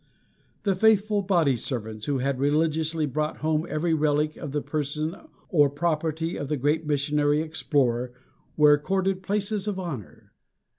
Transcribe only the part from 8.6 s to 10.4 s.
accorded places of honor.